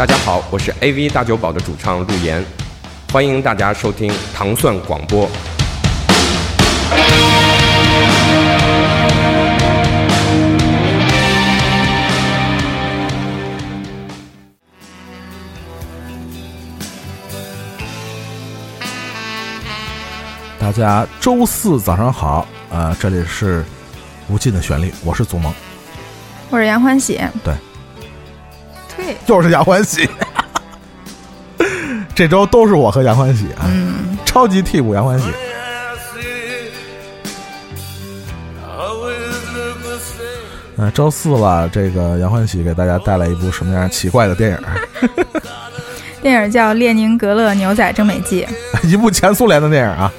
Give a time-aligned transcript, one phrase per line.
[0.00, 2.42] 大家好，我是 AV 大酒保的主唱陆岩，
[3.12, 5.28] 欢迎大家收听糖蒜广播。
[20.58, 23.62] 大家周四早上好，呃，这里是
[24.30, 25.52] 无尽的旋律，我是祖萌，
[26.48, 27.54] 我是杨欢喜，对，
[28.96, 30.08] 对，又是杨欢喜，
[32.14, 35.26] 这周都是我和杨欢喜啊，嗯，超级替补杨欢喜。
[40.82, 44.58] 嗯、周四了，这个杨欢喜给大家带来一部什么样奇怪的电影？
[46.22, 48.46] 电影叫《列宁格勒牛仔征美记》，
[48.88, 50.10] 一部前苏联的电影啊。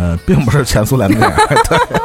[0.00, 1.36] 嗯，并不是前苏联的电影，
[1.68, 2.00] 对，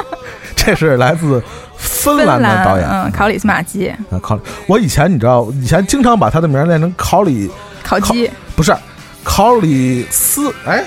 [0.56, 1.42] 这是来自
[1.78, 7.50] 芬兰的导演，嗯，考里斯马基，啊，考我以前你知道，以前经常把他的名儿念成考里，
[7.84, 8.76] 考基，不是
[9.24, 10.84] 考里斯，哎，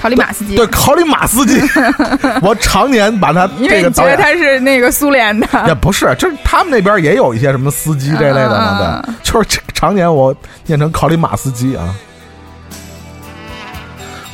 [0.00, 1.60] 考里马斯基，对，考里马斯基，
[2.42, 11.94] 我常年把他因为你觉这个导演得他是那个苏联的，也不是，就是他们那边也有一些什么司机这类的对，就是这常年我念成考里马斯基啊。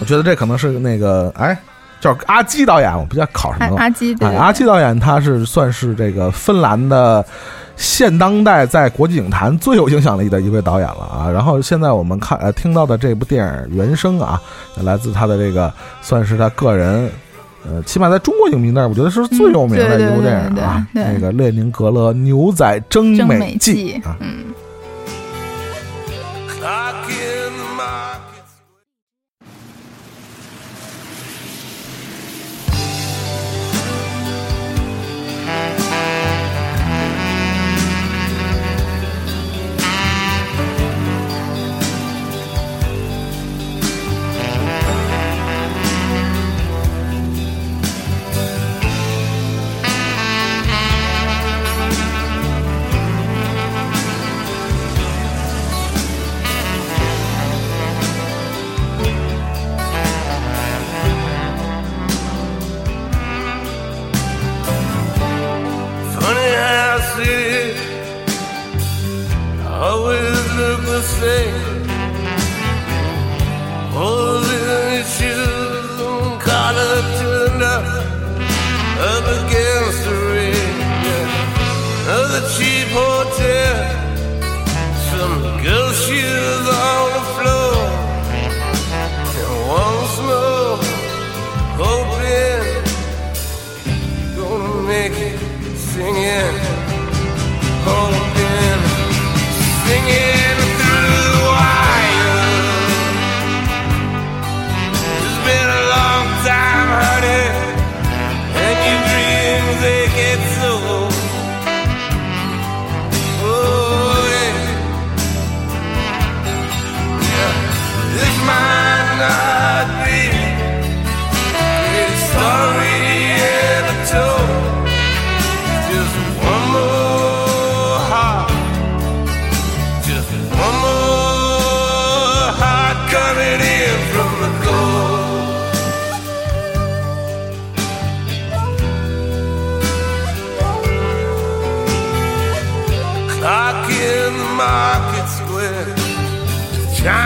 [0.03, 1.57] 我觉得这可能是那个，哎，
[2.01, 3.77] 叫阿基导演，我不叫考什么了。
[3.77, 7.25] 阿阿基，对哎，阿基导演他是算是这个芬兰的
[7.77, 11.31] 现当代在国际影坛最有影响力的一位导演了啊。
[11.31, 14.43] 然后现在我们看呃听到的这部电影原声啊，
[14.83, 17.09] 来自他的这个算是他个人。
[17.65, 24.47] 呃，起码在中国影迷那儿，我觉得是最有名的一部电影啊，嗯对对对对那个《列宁格勒牛仔征征美美记》啊，嗯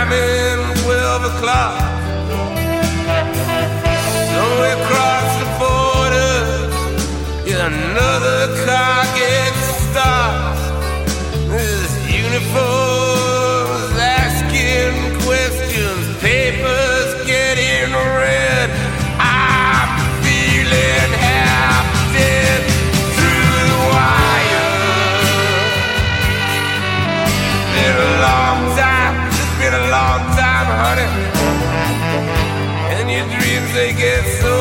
[0.09, 1.83] chiming twelve o'clock.
[4.67, 6.37] Across the border,
[7.47, 9.06] yeah, another car
[33.77, 34.56] they get so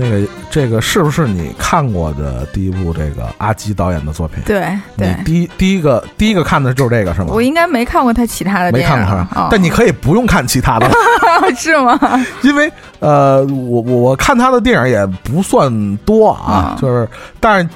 [0.00, 4.40] 那个这个是不是你看过的第一部这个阿基导演的作品？
[4.46, 4.64] 对
[4.96, 7.28] 对你，第一第一个第一个看的就是这个是吗？
[7.30, 10.88] 我应该没看过他其他的没电影，看过但你可以不用看其他的，
[11.56, 11.98] 是吗？
[12.42, 12.70] 因为
[13.00, 17.08] 呃，我我我看他的电影也不算多啊，嗯就是
[17.40, 17.68] 但是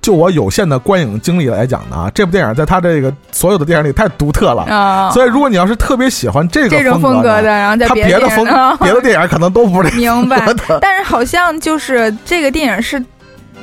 [0.00, 4.62] 就我有限的观影经历来讲呢，啊，这部电影在他这个所有的电影里太独特了。
[4.62, 10.42] 啊，所以，如果你要是特别喜欢这个这种风风格的，然后在他别的风别的电影啊别的电影可能都不明白。
[10.80, 13.02] 但是好像就是这个电影是。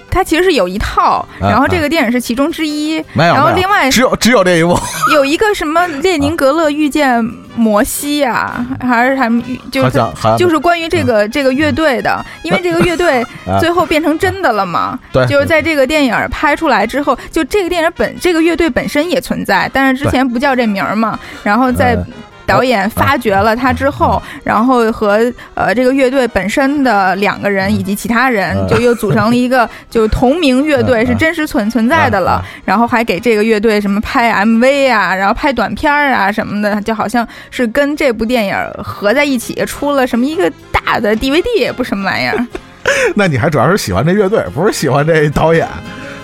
[0.10, 4.78] 它其实是有一套，嗯然后这个电影是其中之一，然后另外只有只有这一部，
[5.14, 7.24] 有一个什么列宁格勒遇见
[7.56, 10.02] 摩西呀、还是什么遇，就是
[10.38, 13.60] 就是关于这个这个乐队的，因为这个乐队 啊。
[13.60, 14.98] 最后变成真的了嘛。
[15.12, 21.20] 对，就是在这个电影拍出来之后，就这个电影本这个乐队本身也存在，但是之前不叫这名儿嘛。
[21.44, 22.06] 然后在呃
[22.48, 25.20] 导演发掘了他之后，然后和
[25.54, 32.44] 呃这个乐队本身的两个人以及其他人，嗯就又组成了一个 就是同名乐队，嗯是真实存存在的了。
[32.64, 42.48] 然后还给这个乐队什么拍 MV 啊，然后拍短片儿啊什么的，就好像是跟这部电影合在一起出了什么一个大的 DVD，也不什么玩意儿。
[43.14, 45.68] 那你还主要是喜欢这乐队，不是喜欢这导演。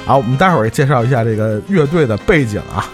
[0.06, 2.88] 好，我们待会儿介绍一下这个乐队的背景啊。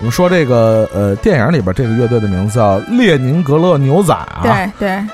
[0.00, 5.04] 我们说这个呃电影里边这个乐队的名字叫列宁格勒牛仔啊，对对。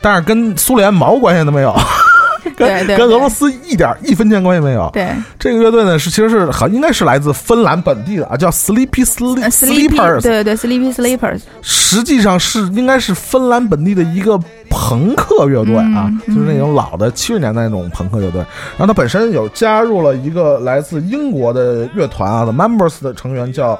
[0.00, 1.72] 但是跟苏联毛关系都没有，
[2.56, 4.90] 跟跟俄罗斯一点一分钱关系没有。
[4.92, 5.08] 对。
[5.38, 14.36] 这个乐队呢是其实是好应该是来自芬兰本地的啊，叫 Sleepy Sleep 呃，Sleepy，Sleepers，对对对，Sleepy Sleepers，实际上是应该是芬兰本地的一个
[14.68, 18.40] 朋克乐队啊，就是那种老的七十年代那种朋克乐队。
[18.76, 23.78] 然后他本身有加入了一个来自英国的乐团啊，The Members 的成员叫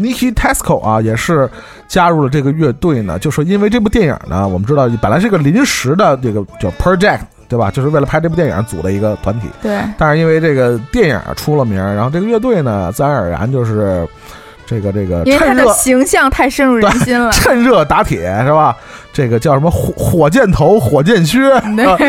[0.00, 1.48] Nicky Tesco 啊，也是
[1.86, 3.18] 加入了这个乐队呢。
[3.18, 7.20] 就说因为这部电影呢，我们知道本来是一个临时的这个叫 project。
[7.50, 7.68] 对吧？
[7.68, 14.06] 就是为了拍这部电影组的一个团体，对但是因为这个电影出了名，然后这个乐队呢，自然而然就是
[14.64, 17.32] 这个这个因为他的形象太深入人心了。
[17.32, 18.76] 趁热打铁是吧？
[19.20, 21.38] 这个叫什么火火箭头、火箭靴，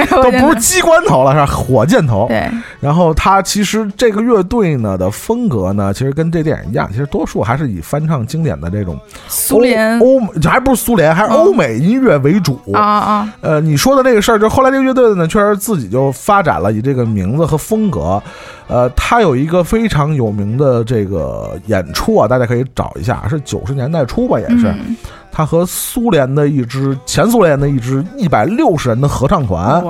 [0.09, 1.45] 都不是机关头了，是吧？
[1.45, 2.25] 火箭头。
[2.29, 2.49] 对，
[2.79, 12.57] 然后他其实这个乐队呢的风格呢，其实跟这电影一样，其实多数还是以翻唱经典的这种苏联欧欧美，还不是苏联，还是嗯欧美音乐为主。
[12.71, 18.23] 啊啊，呃，你说的这个事儿，就后来这个乐队呢，确实自己就发展了以这个名字和风格。
[18.69, 24.67] 呃，他有一个非常有名的这个演出啊，大家可以找一下，是九十年代初吧，也是。
[24.67, 24.95] 嗯
[25.31, 29.83] 他和苏联的一支前苏联的一支一百六十人的合唱团，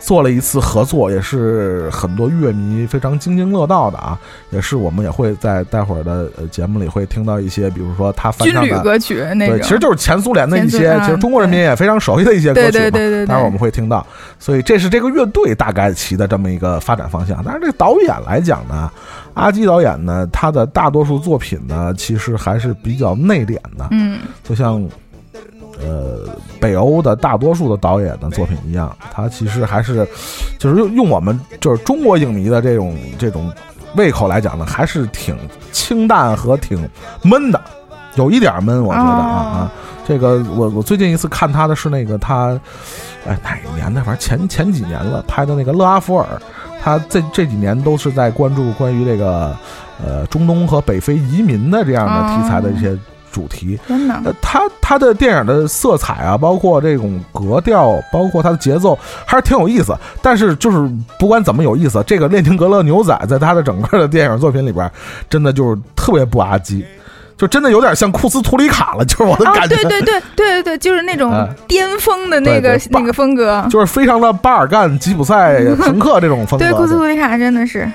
[0.00, 4.18] 做了一次合作，也是很多乐迷非常津津乐道的啊。
[4.50, 12.70] 也是我们也会在待会儿的呃节目里会听到一些，比如说他翻军唱的，旅歌曲那对，其实就是前苏联的一些，其实中国人民也非常熟悉的一些歌曲嘛。
[12.70, 14.06] 对对对对对待会儿我们会听到，
[14.38, 17.42] 所以这是这个乐队大概其的这么一个发展方向。
[17.44, 18.90] 但是这个导演来讲呢，
[19.36, 24.18] 阿基导演呢，他的大多数作品呢，其实还是比较内敛的，嗯。
[24.42, 24.82] 就像
[25.78, 26.26] 呃
[26.58, 30.08] 北欧的大多数的导演的作品一样，他其实还是
[30.58, 33.52] 就是用用我们就是中国影迷的这种这种
[33.94, 35.36] 胃口来讲呢，还是挺
[35.70, 36.88] 清淡和挺
[37.22, 37.60] 闷的，
[38.16, 39.72] 有一点闷，我觉得啊哦啊。
[40.06, 42.58] 这个我我最近一次看他的是那个他，
[43.26, 44.02] 哎哪一年的？
[44.04, 46.26] 反正前前几年了拍的那个勒阿弗尔，
[46.82, 49.56] 他这这几年都是在关注关于这个
[50.04, 52.96] 呃中东和北非移民的这样的题材的一些
[53.32, 53.76] 主题。
[53.88, 58.96] 真的，呃，他他的电影的色彩啊，包括这种格调，包括他的节奏，
[59.26, 59.92] 还是挺有意思。
[60.22, 64.88] 但是就是不管怎么有意思，这个列宁格勒牛仔在他的整个的电影作品里边，
[65.28, 66.86] 真的就是特别不阿基，
[67.36, 69.76] 就真的有点像库斯图里卡了， 就是我的啊，感觉。
[69.76, 73.66] 对对对对对对，就是那种哎巅峰的那个对对那个风格。
[73.70, 76.64] 就是非常的巴尔干、吉普赛、 朋克这种风格。
[76.64, 77.90] 对，库斯图里卡真的是，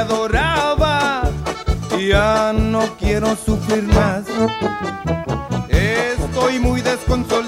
[0.00, 1.22] adoraba,
[1.98, 4.24] ya no quiero sufrir más.
[5.68, 7.39] Estoy muy desconsolado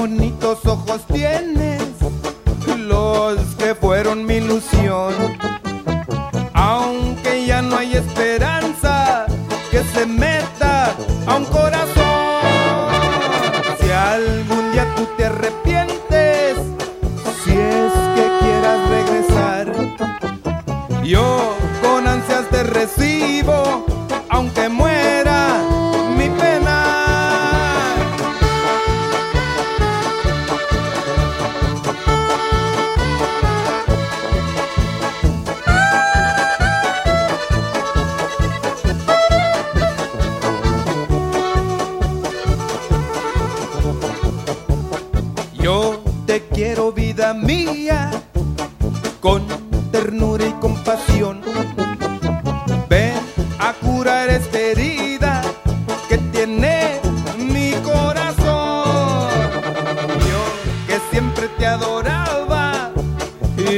[0.00, 1.59] bonitos ojos tienes,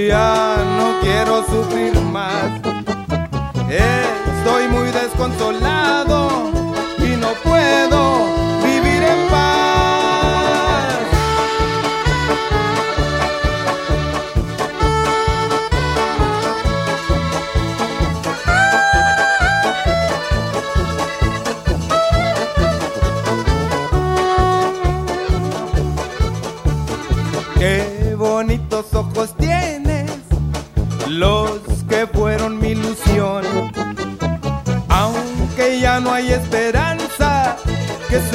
[0.09, 2.51] ya no quiero sufrir más.
[3.69, 6.51] Estoy muy desconsolado
[6.99, 7.92] y no puedo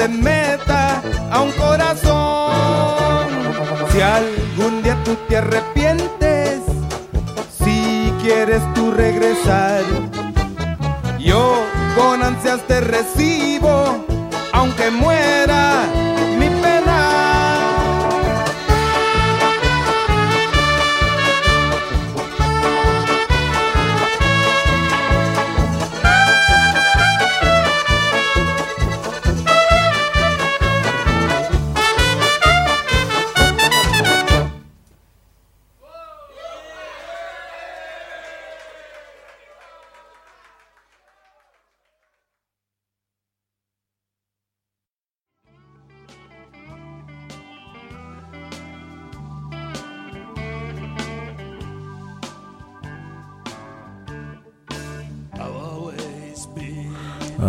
[0.08, 3.28] meta a un corazón.
[3.92, 6.62] Si algún día tú te arrepientes,
[7.64, 9.84] si quieres tú regresar,
[11.20, 11.64] yo
[11.96, 14.06] con ansias te recibo,
[14.54, 15.47] aunque muera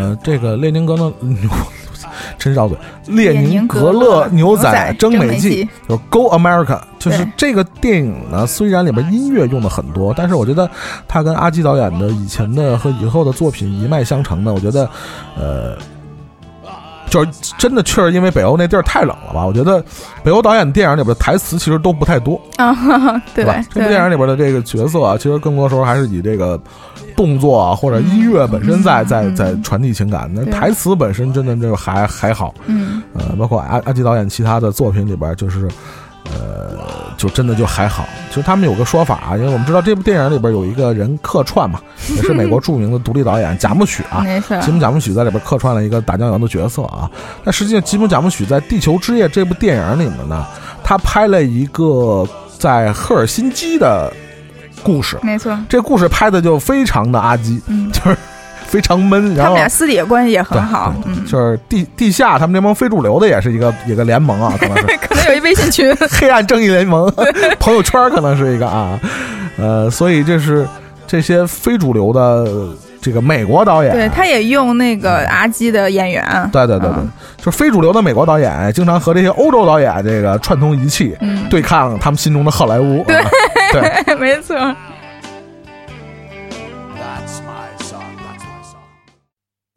[0.09, 1.51] 呃，这个列宁格勒牛，
[2.39, 10.71] 真绕嘴，列列宁宁格格勒勒牛仔牛仔征美记征美记，就是 Go America，就是这个电影呢，虽然里边音乐用的很多，但是我觉得
[11.07, 14.89] 他跟阿基导演的以前的和以后的作品一脉相承的，我觉得，
[15.37, 15.77] 呃。
[17.09, 19.45] 就是真的，确实因为北欧那地儿太冷了吧？
[19.45, 19.83] 我觉得
[20.23, 22.75] 北欧导演电影里边的台词其实都不太多，啊，
[23.35, 23.55] 对吧？
[23.73, 26.61] 这部电影里边的这个角色啊，其实更多时候还是以这个
[27.17, 30.31] 动作啊或者音乐本身在、在在传递情感。
[30.33, 35.69] 那对台词本身真的就还还好，嗯，呃，包括阿阿基导演其他的作品里边，就是
[36.33, 36.77] 呃，
[37.17, 38.05] 就真的就还好。
[38.29, 41.81] 其实他们有个说法啊，因为我们知道这部电影里边有一个人客串嘛，
[42.15, 44.21] 也是美国著名的独立导演贾木许啊。
[44.21, 47.11] 没错，吉姆·贾木许在里边客串了一个打酱油的角色啊。
[47.45, 50.47] 但实际上，吉姆·贾木许在《地球之夜》这部电影里面呢，
[50.85, 52.27] 他拍了一个
[52.59, 54.13] 在赫尔辛基的
[54.83, 55.19] 故事。
[55.23, 58.17] 没错，这故事拍的就非常的阿基，嗯，就是
[58.69, 59.35] 非常闷。
[59.35, 60.95] 然后他们俩私底下关系也很好，
[61.27, 64.85] 就是地地下他们这帮非主流的也是一个一个联盟啊，可能是。
[65.09, 67.13] 可能有一微信群， 黑暗正义联盟
[67.59, 68.99] 朋友圈可能是一个啊，
[69.59, 70.67] 呃，所以这是
[71.07, 72.47] 这些非主流的
[73.01, 77.11] 这个美国导演，对，他也用那个阿基的演员，对对对对，嗯。
[77.39, 83.05] 就是非主流的美国导演，经常和这些欧洲导演这个串通一气，嗯，对抗他们心中的好莱坞。
[83.05, 83.31] 对啊
[84.05, 84.57] 对，没错，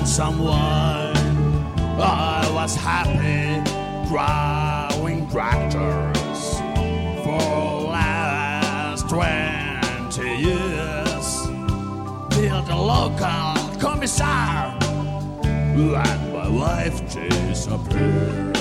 [0.00, 0.40] And some.
[0.46, 3.60] I was happy
[4.08, 6.54] driving tractors
[7.22, 11.42] for last 20 years.
[12.30, 18.56] Till the local commissar and my wife disappeared.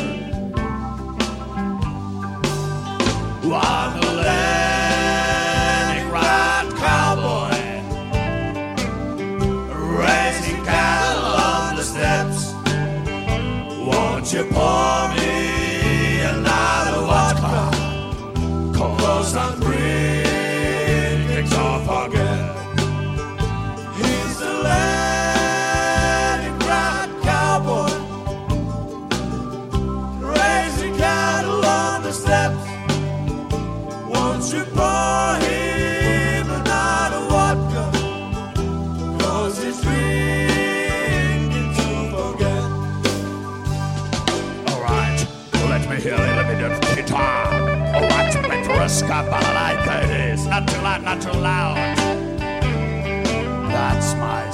[3.45, 4.21] I'm a
[14.31, 18.77] Won't you pour me another vodka?
[18.77, 20.18] Cause I'm drinking
[49.09, 51.75] Not too loud, not too loud.
[53.71, 54.48] That's my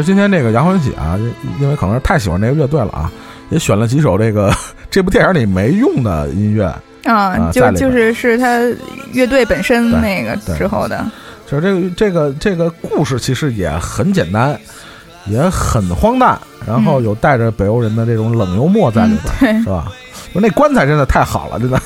[0.00, 1.18] 实今天这个杨欢喜啊，
[1.60, 3.10] 因为可能是太喜欢这个乐队了啊，
[3.50, 4.52] 也选了几首这个
[4.90, 6.72] 这部电影里没用的音乐。
[7.04, 8.60] 啊，就就是是他
[9.12, 11.06] 乐队本身那个对之后的，
[11.46, 14.58] 就是这个这个这个故事其实也很简单，
[15.26, 19.92] 也很荒诞，然后嗯有带着北欧人的这种冷幽默在里边，对是吧？
[20.32, 21.80] 那棺材真的太好了，真的，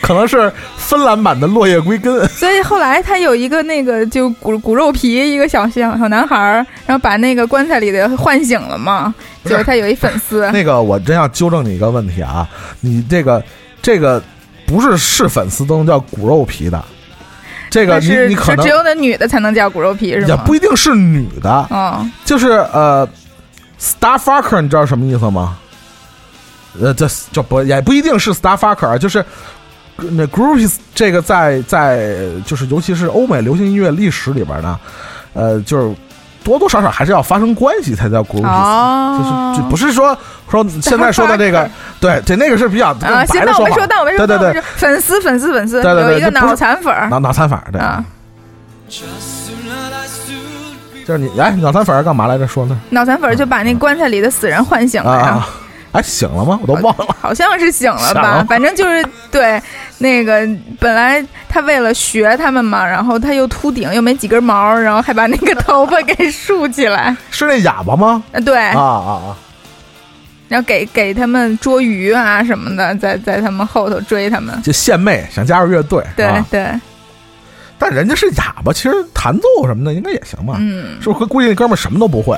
[0.00, 2.14] 可能是芬兰版的《落叶归根》。
[2.38, 12.48] 所以后来他有一个那个就骨骨肉皮一个小小小男孩儿，然后把那个棺材里的唤醒了嘛，就是他有一粉丝，那个我真要纠正你一个问题啊，
[12.80, 13.42] 你这个
[13.82, 14.22] 这个
[14.66, 16.84] 不是是粉丝都能叫骨肉皮的，
[17.70, 20.26] 这个你你可能是只有那女的才能叫骨肉皮是吗？
[20.28, 23.08] 也不一定是女的，哦，就是呃
[23.80, 25.58] ，Starfucker，你知道什么意思吗？
[26.78, 29.24] 呃，这这不也不一定是 Starfucker，啊就是
[29.96, 34.78] 那 groupies 这个在在就是尤其是欧美流行音乐历史里边呢，
[35.32, 35.94] 呃，就是
[36.44, 40.16] 多多少少还是要发生关系才叫 groupies，、哦，就是就不是说
[40.50, 48.04] 说现在说的这个，对对，那个是比较更啊，行，那我没说，那我没说，对对对粉丝粉丝粉丝，对对对有一个脑残粉儿脑脑残粉儿，对，啊
[51.06, 52.46] 就是你哎，脑残粉儿干嘛来着？
[52.48, 52.76] 说呢？
[52.90, 55.22] 脑残粉儿就把那棺材里的死人唤醒了呀。
[55.22, 55.48] 啊啊，
[55.92, 56.58] 哎，醒了吗？
[56.62, 57.06] 我都忘了。
[57.20, 59.62] 好像是醒了吧 了，反正就是对
[59.98, 60.46] 那个
[60.78, 68.22] 本来他为了学他们嘛，然后他又秃顶，又没几根毛，然后还把那个头发给竖起来， 是那哑巴吗？
[68.32, 69.36] 啊，对，啊啊啊！
[70.48, 76.68] 然后给给他们捉鱼啊什么的，在在他们后头追他们，就献媚想加入乐队，对啊对，
[77.78, 80.56] 但人家是哑巴，其实弹奏什么的应该也行吧？
[80.60, 81.24] 嗯，是不是？
[81.26, 82.36] 估计那哥们儿什么都不会，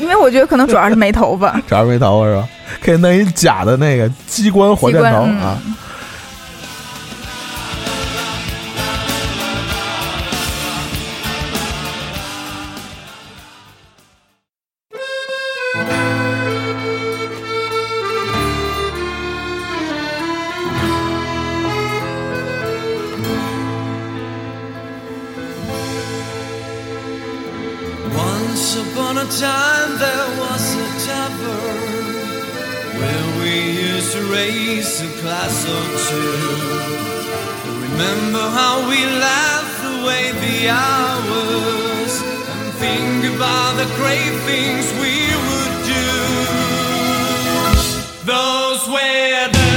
[0.00, 2.48] 因为我觉得可能主要是没头发， 主要是没头发是吧？
[2.82, 5.58] 可以弄一假的那个机关火箭机关嗯头啊！
[49.12, 49.71] together.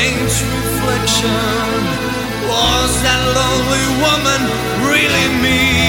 [0.00, 1.28] Strange reflection.
[2.48, 4.40] Was that lonely woman
[4.88, 5.79] really me?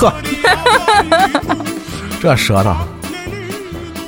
[0.00, 0.14] 呵，
[2.20, 2.74] 这舌头，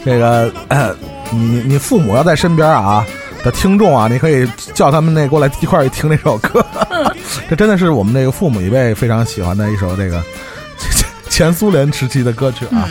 [0.05, 0.94] 这个、呃
[1.33, 3.05] 你你父母要在身边啊
[3.42, 6.64] 的听众啊，你可以叫他们那过来一块儿听这首歌。
[7.48, 10.22] 这真的是我们那个父母一辈非常喜欢的一首这个
[11.28, 12.88] 前 苏联时期的歌曲啊。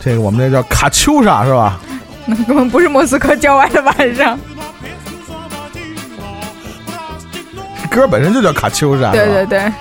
[0.00, 1.80] 这个我们这叫卡秋莎是吧？
[2.26, 4.38] 那根本不是莫斯科郊外的晚上。
[7.90, 9.72] 歌本身就叫卡秋莎，对对对，就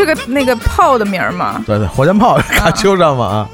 [0.00, 1.62] 是个那个炮的名儿嘛。
[1.66, 3.48] 对对，火箭炮卡秋莎嘛啊。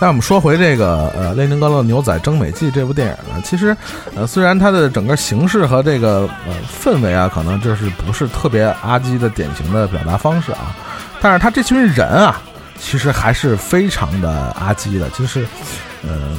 [0.00, 3.76] 那我们说回这个呃《列宁格勒牛仔征美记》这部电影呢，其实
[4.14, 10.74] 呃虽然它的整个形式和这个呃氛围啊，可能就是不是特别阿基的典型的表达方式啊，
[11.20, 12.40] 但是他这群人啊，
[12.78, 15.46] 其实还是非常的阿基的，就是
[16.02, 16.36] 呃。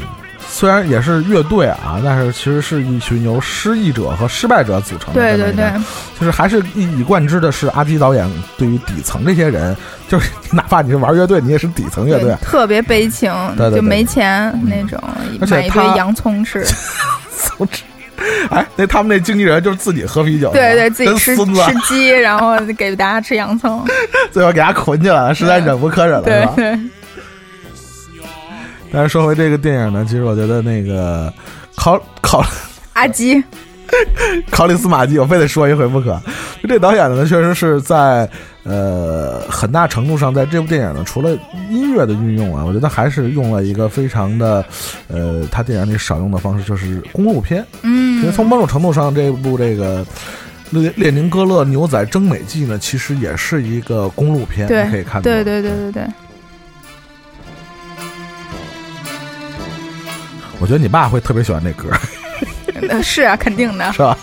[0.58, 5.22] 虽然也是乐队啊，但是其实是一群由失意者和失败者组成的。
[5.22, 5.72] 对对对，
[6.20, 12.36] 就是还是一以贯之的是阿基导演对于底层这些人，就是 哪怕你是玩乐队，你也是底层乐队。
[12.42, 15.00] 特别悲情，对对对就没钱那种，
[15.40, 16.66] 而且买一堆洋葱吃。
[17.56, 17.84] 总之，
[18.50, 21.46] 哎，那他们那经纪人就是自己喝啤酒，对对，自己吃吃
[21.88, 23.86] 鸡，然后给大家吃洋葱。
[24.34, 26.54] 最后给他捆起来了，实在忍无可忍了，是吧？
[26.56, 26.80] 对对，
[28.92, 31.32] 但是说回这个电影呢，其实我觉得那个
[31.76, 32.44] 考考
[32.94, 33.44] 阿基，
[34.50, 36.20] 考里斯马基，我非得说一回不可。
[36.62, 38.30] 就这导演呢，确实是在
[38.64, 41.38] 呃很大程度上，在这部电影呢，除了
[41.70, 44.64] 音乐的运用啊，我觉得还是用了一个非常的
[45.08, 47.66] 呃他电影里少用的方式，就是公路片。
[47.84, 50.06] 嗯其实从某种程度上，这部这个。
[50.70, 55.22] 列列宁格勒牛仔征美记呢，其实也是一个公路片，你可以看到。
[55.22, 56.04] 对对对对对，
[60.60, 61.90] 我觉得你爸会特别喜欢那歌，
[62.90, 63.92] 呃是啊，肯定的。
[63.94, 64.18] 是吧？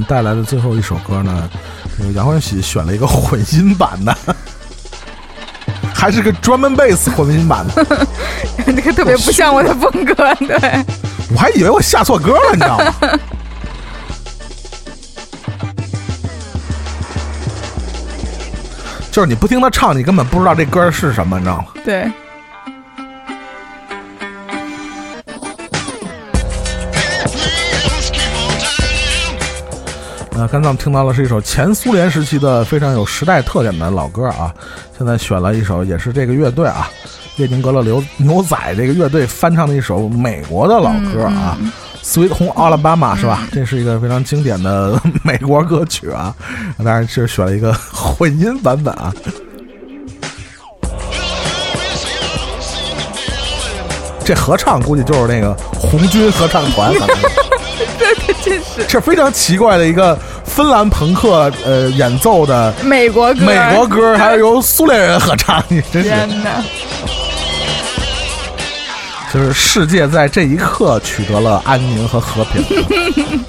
[0.00, 1.48] 们带来的最后一首歌呢，
[1.98, 4.16] 这个杨欢喜选了一个混音版的，
[5.94, 7.86] 还是个专门贝斯混音版的，
[8.64, 10.84] 这 个特别不像我的风格，对，
[11.34, 12.94] 我还以为我下错歌了，你知道吗？
[19.12, 21.66] 就是你不听他唱，你根本不知道这歌是什么，你知道吗？
[21.84, 22.10] 对，
[30.40, 34.54] 呃，刚才我们听到的是一首前苏联时期的非常有时代特点的老歌啊。
[34.96, 36.88] 现在选了一首，也是这个乐队啊，
[37.36, 41.58] 列宁格勒牛牛仔这个乐队翻唱的一首美国的老歌啊
[42.02, 43.46] ，Sweet Home Alabama》是吧？
[43.52, 46.34] 这是一个非常经典的 美国歌曲啊，
[46.78, 49.12] 当然是选了一个混音版本啊。
[54.24, 56.94] 这合唱估计就是那个红军合唱团，
[58.58, 66.10] 是这是这非常奇怪的一个芬兰朋克呃演奏的美国歌，美国歌，还是由苏联人合唱，你真是！
[69.32, 72.64] 就是世界在这一刻取得了安宁和和平。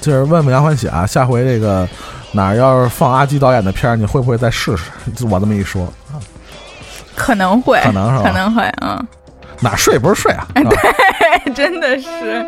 [0.00, 1.86] 就是问问杨欢喜啊，下回这个
[2.32, 4.84] 哪儿要是放阿基导演的片儿，你会不会再试试？
[5.14, 5.86] 就我这么一说，
[7.14, 9.06] 可能会，可能是吧可能会，嗯，
[9.60, 10.46] 哪儿睡不是睡啊？
[10.54, 12.46] 对真的是。